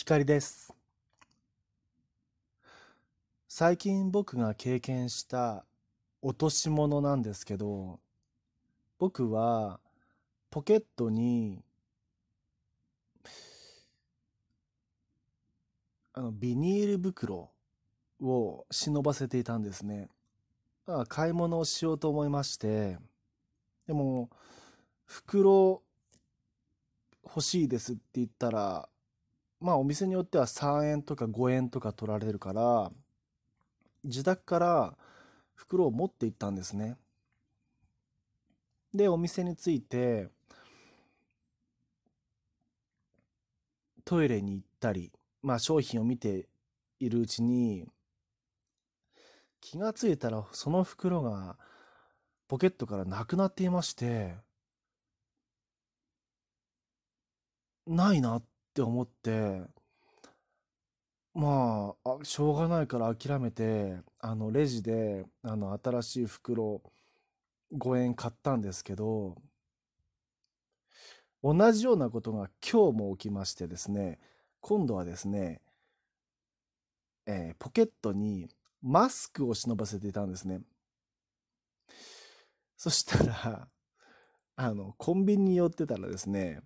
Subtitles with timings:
[0.00, 0.72] 光です。
[3.48, 5.66] 最近僕が経験した
[6.22, 8.00] 落とし物なんですけど
[8.98, 9.78] 僕は
[10.48, 11.62] ポケットに
[16.14, 17.50] あのビニール袋
[18.22, 20.08] を忍ばせていたんですね。
[21.08, 22.96] 買い物をしようと思いまして
[23.86, 24.30] でも
[25.04, 25.82] 袋
[27.22, 28.88] 欲しいですって言ったら
[29.60, 32.90] まあお店によっては3円とか5円とか取られるから
[34.04, 34.96] 自宅から
[35.54, 36.96] 袋を持って行ったんですね。
[38.94, 40.28] でお店に着いて
[44.04, 46.48] トイレに行ったりまあ商品を見て
[46.98, 47.86] いるうちに
[49.60, 51.56] 気がついたらその袋が
[52.48, 54.34] ポケットからなくなっていまして
[57.86, 59.62] ないなっって思って
[61.32, 66.82] まあ、あしょうがないから諦めてあのレジであの新しい袋
[67.72, 69.36] 5円買ったんですけど
[71.42, 74.18] 同じようなことが今日も起きましてですね
[74.60, 75.60] 今度はですね、
[77.26, 78.48] えーポケットに
[78.82, 80.60] マスクを忍ばせていたんですね。
[82.76, 83.68] そしたら
[84.56, 86.60] あのコンビニに寄ってたらですね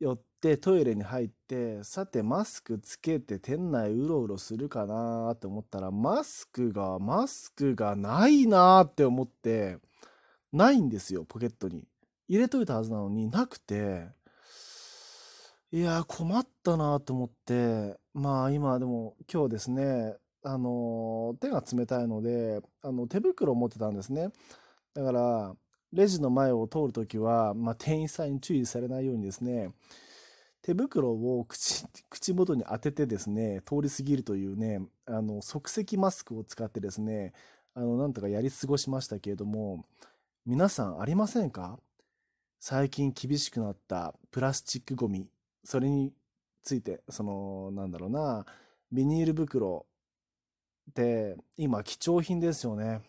[0.00, 9.78] 寄ってトイレに入ってさてマスクつけて店内うろうろするかなって思ったらマスクがマスクがないなって思って
[10.52, 11.84] ないんですよポケットに。
[12.28, 14.08] 入れといたはずなのになくて。
[15.72, 17.96] いや困ったなと思って。
[18.12, 24.30] まあ今でも今日ですねあの手が冷たいのであの手袋を持ってたんですね。
[24.94, 25.54] だから
[25.92, 29.70] レジの前を通るときは、まあ、店員さんに注意されないようにですね
[30.62, 37.32] 手袋を口 口元に当ててですね通り過ぎるというねあの即席マスクを使ってですね
[37.74, 39.84] あのなんとかやり過ごしましたけれども
[40.44, 41.78] 皆さんありませんか？
[42.58, 45.28] 最近厳しくなったプラスチックごみ
[45.64, 46.12] それに
[46.62, 48.44] ついてそのなんだろうな
[48.92, 49.86] ビニール袋
[50.90, 53.00] って今貴重品ですよね。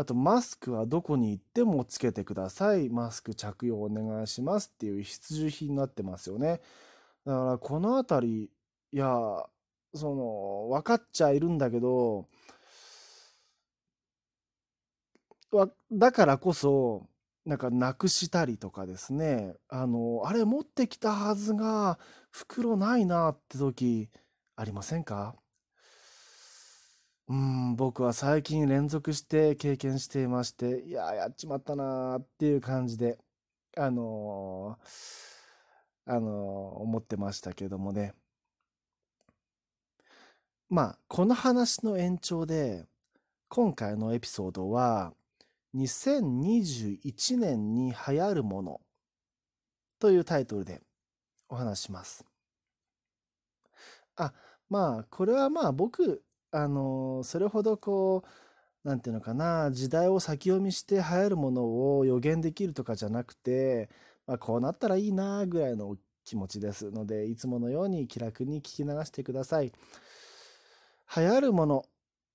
[0.00, 2.88] あとマスクはどこに行ってもつけてください。
[2.88, 6.62] マスク着用お願いしますっていう必需品になってますよね。
[7.26, 8.50] だからこのあたり、
[8.92, 9.06] いや、
[9.94, 12.28] その、分かっちゃいるんだけど、
[15.92, 17.06] だからこそ、
[17.44, 21.98] なんかなくしたりとかですね、あの、あれ持ってきたはずが
[22.30, 24.08] 袋ないなって時
[24.56, 25.36] ありませんか？
[27.30, 33.18] うん、僕は最近連続して経験していまして、いや、やっちまったなーっていう感じで、
[33.76, 38.14] あのーあのー思ってましたけどもね。
[40.68, 42.84] まあ、この話の延長で、
[43.48, 45.12] 今回のエピソードは、
[45.76, 48.80] 2021年に流行るもの
[50.00, 50.80] というタイトルで
[51.48, 52.24] お話します。
[54.16, 54.32] あ、
[54.68, 58.24] まあ、これはまあ僕あの、それほどこ
[58.84, 63.90] う、なんていうのかな、時代を先読みして流行るものを予言できるとかじゃなくて、
[64.26, 69.72] まあ、こうなったらいいなぐらいの気持ちですので、いつものように気楽に聞き流してください。
[71.16, 71.84] 流行るもの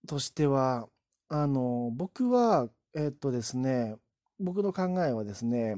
[0.07, 0.87] としては、
[1.29, 3.95] あの、僕は、えっとですね、
[4.39, 5.77] 僕の考えはですね、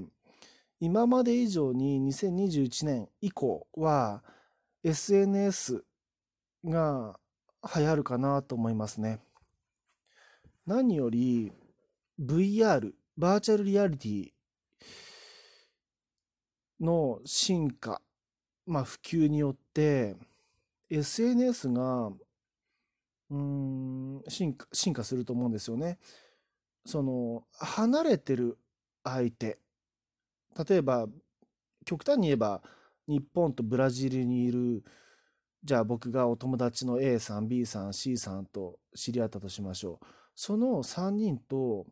[0.79, 4.23] 今まで以上に2021年以降は
[4.83, 5.83] SNS
[6.65, 7.19] が
[7.75, 9.19] 流行るかなと思いますね。
[10.65, 11.51] 何より
[12.19, 14.31] VR、バーチャルリアリティ
[16.79, 18.01] の進化、
[18.65, 20.15] まあ普及によって
[20.89, 22.11] SNS が
[23.29, 25.99] うん進化進化すると思うんですよね。
[26.85, 28.57] その離れてる
[29.03, 29.59] 相手
[30.67, 31.07] 例えば
[31.85, 32.61] 極端に言えば
[33.07, 34.83] 日本とブラジルにいる
[35.67, 40.05] じゃあ僕がお友達の A さん B さん C さんと知り合ったとしましょう。
[40.33, 41.85] その3人と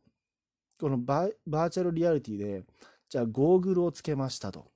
[0.79, 2.63] このバーチャルリアリティで
[3.09, 4.71] じゃあゴーグルをつけましたと。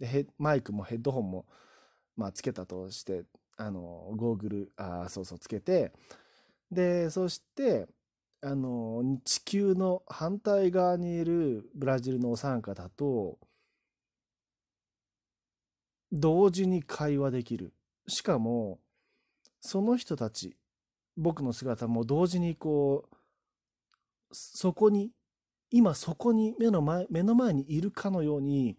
[0.00, 1.46] でマイクもヘッドホンも
[2.16, 3.22] まあつけたとして
[3.56, 5.92] あのゴーグルあそうそうつけて
[6.72, 7.86] でそして
[8.40, 13.38] あの地球の反対側にいるブラジルのお三方と
[16.10, 17.72] 同時に会話できる。
[18.06, 18.78] しかも
[19.60, 20.56] その人たち
[21.16, 23.16] 僕の姿も同時にこう
[24.32, 25.10] そこに
[25.70, 28.76] 今そこに目の前目の前にいるかのように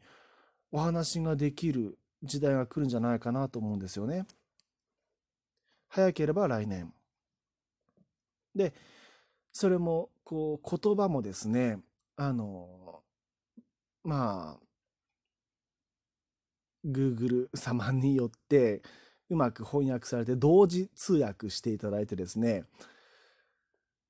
[0.72, 4.26] お話ができる時代が来るんじゃないかなと思うんですよね。
[5.90, 6.92] 早ければ来年。
[8.56, 8.74] で、
[9.52, 11.80] それも、こう、言葉もですね、
[12.16, 13.04] あの、
[14.04, 14.64] まあ、
[16.86, 18.82] Google 様によって
[19.34, 22.64] うまく翻訳されて同時通訳していただいてですね、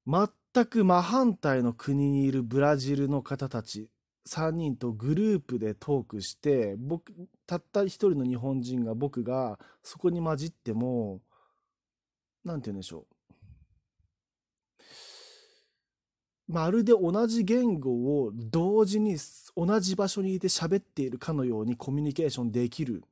[0.05, 3.89] 全く真反対の国にいるブラジルの方たち
[4.27, 7.13] 3人とグループでトークして僕
[7.47, 11.21] たった一人の日本人が僕がそこに混じっても
[12.43, 13.13] 何て言うんでしょう。
[16.45, 17.91] まるで同じ言語
[18.21, 19.15] を同時に
[19.55, 23.03] 同じ場所にいて喋っているかのようにコミュニケーションできる。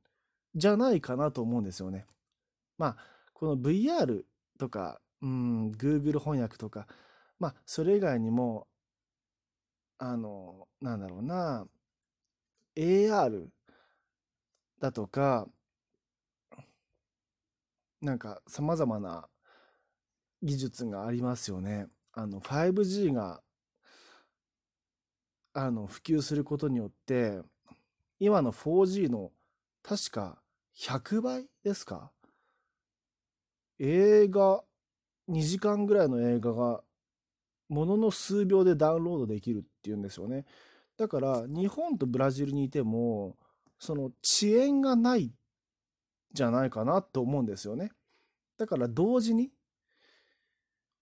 [0.54, 2.06] じゃないかなと思うんですよね。
[2.78, 2.96] まあ
[3.32, 4.24] この VR
[4.58, 6.86] とかうん、Google 翻訳とか、
[7.38, 8.66] まあ、それ以外にも、
[9.98, 11.66] あの、なんだろうな、
[12.76, 13.46] AR
[14.80, 15.46] だとか、
[18.00, 19.28] なんか様々な
[20.42, 21.86] 技術がありますよね。
[22.12, 23.40] あの、5G が、
[25.54, 27.42] あの、普及することによって、
[28.18, 29.30] 今の 4G の
[29.82, 30.38] 確か
[30.78, 32.10] 100倍ですか？
[33.78, 34.62] 映画
[35.28, 36.82] 2時間ぐらいの映画が
[37.68, 40.44] ものの数秒でダウンロードできるっていうんですよね。
[40.96, 43.36] だから日本とブラジルにいても
[43.78, 45.32] その遅延がない
[46.32, 47.90] じゃないかなと思うんですよね。
[48.58, 49.50] だから同時に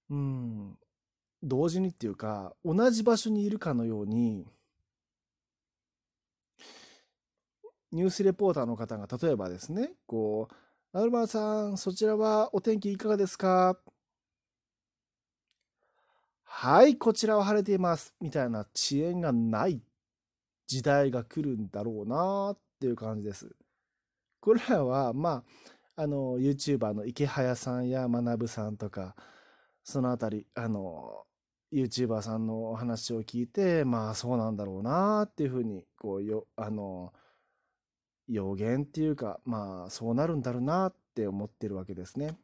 [0.09, 0.79] うん
[1.43, 4.47] 同時にっていうか同じ場所にいるかのように
[7.93, 10.55] ニュースレポーターの方が例えばですねこう
[10.99, 13.79] 「アルバーさんそちらはお天気いかがですか?」
[16.45, 18.15] はい、こちらは晴れています。
[18.21, 19.83] みたいな遅延がない
[20.67, 23.55] 時代が来るんだろうなっていう感じです。
[24.41, 25.45] これらは、ま
[25.97, 29.17] あ、あの、YouTuber の池早さんや学さんとか、
[29.85, 31.25] そのあたり、あの、
[31.73, 37.13] YouTuber さんのお話を聞いて、まあそうなんだろうなっていうふうに、こう、よ、あの、
[38.31, 42.37] 予言っていうか、まあそうなるんだろうなって思ってるわけですね。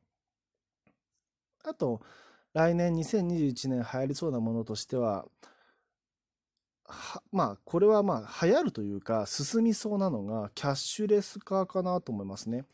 [1.64, 2.00] あと、
[2.52, 5.26] 来年2021年流行りそうなものとしては、
[6.84, 12.64] はまあ、これはまあ、流行るというか、進みそうなのが、キャッシュレス化かなと思いますね。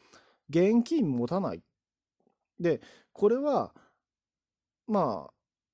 [0.50, 1.62] 現金持たない。
[2.60, 2.80] で、
[3.12, 3.74] これは、
[4.86, 5.30] ま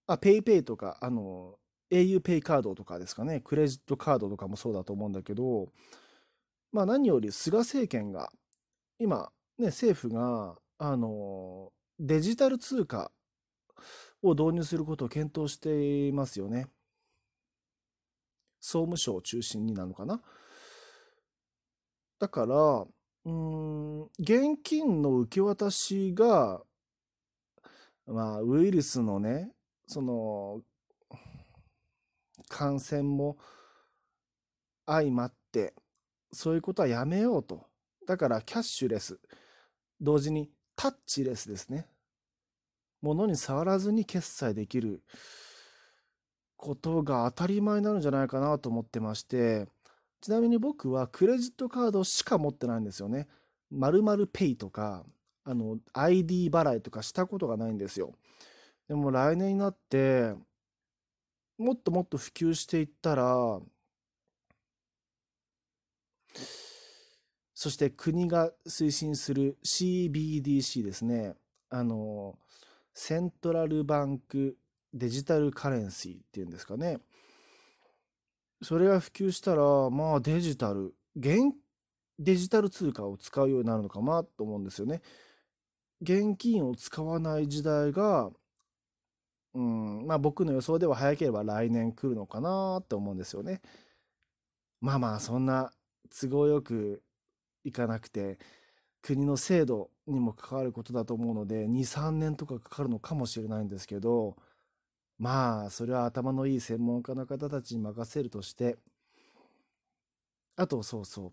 [0.06, 1.58] あ、あ、 PayPay とか、あの、
[1.90, 5.68] au ペイカードとかですかね、クレジットカードとかもそうだと思うんだけど、
[6.72, 8.30] まあ何より菅政権が、
[8.98, 13.10] 今、ね、政府が、あの、デジタル通貨
[14.22, 16.66] を導入することを検討していますよね。
[18.60, 20.20] 総務省を中心になるのかな。
[22.18, 22.86] だから、
[23.24, 26.62] うん、現金の受け渡しが、
[28.06, 29.52] まあ、ウイルスのね、
[29.86, 30.62] その、
[32.48, 33.36] 感染も
[34.86, 35.74] 相まって、
[36.32, 37.66] そういうことはやめようと。
[38.06, 39.18] だから、キャッシュレス、
[40.00, 41.86] 同時にタッチレスですね。
[43.02, 45.02] 物に触らずに決済できる
[46.56, 49.66] ことが当たり前になるんじゃないかなと思ってまして、
[50.20, 53.28] ちなみに僕はクレジットカードしか持ってないんですよね。
[53.70, 55.04] まるまるペイとか、
[55.44, 58.14] あの、ID 払いとかしたことがないんですよ。
[58.88, 60.34] でも来年になって、
[61.56, 63.60] もっともっと普及していったら、
[67.58, 71.34] そして国が推進する CBDC ですね。
[71.70, 72.38] あの、
[72.94, 74.56] セントラルバンク
[74.94, 76.98] デジタルカレンシーっていうんですかね。
[78.62, 81.52] それが普及したら、まあデジタル、現
[82.20, 85.02] デジタル通貨を使うようになるのかなと思うんですよね。
[86.00, 88.30] 現金を使わない時代が、
[89.54, 93.62] うん、まあ僕の予想では早ければ来年来るのかなって思うんですよね。
[94.80, 95.72] まあまあそんな
[96.08, 97.02] 都合よく
[97.68, 98.38] いかなくて、
[99.02, 104.36] 国の制度にも関わることだと思うので23年とかかかるのかもしれないんですけど
[105.18, 108.76] まあそれは頭のいい専門家の方たちに任せるとして
[110.56, 111.32] あとそうそう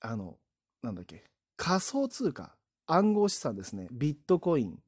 [0.00, 0.36] あの
[0.82, 1.24] なんだっけ
[1.56, 2.54] 仮想通貨
[2.86, 4.78] 暗号資産ですねビットコイン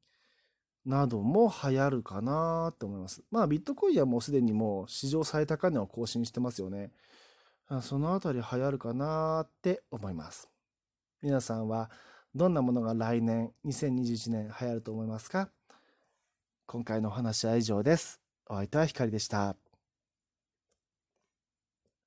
[0.85, 3.21] なども流行るかなって思います。
[3.29, 6.89] まあビットコインはもうすでにもう史上最高値を更新してますよね。
[7.79, 10.49] そのあたり流行るかなって思います
[11.21, 11.89] 皆さんは
[12.35, 15.49] どんなものが来年2021年流行ると思いますか？
[16.65, 18.21] 今回のお話は以上です。
[18.47, 19.55] お相手は光でした。